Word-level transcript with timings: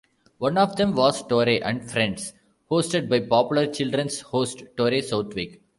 One 0.39 0.57
of 0.57 0.77
them 0.77 0.95
was 0.95 1.21
"Torey 1.27 1.61
and 1.61 1.87
Friends", 1.87 2.33
hosted 2.71 3.07
by 3.07 3.19
popular 3.19 3.67
children's 3.67 4.21
host 4.21 4.63
Torey 4.75 5.03
Southwick. 5.03 5.61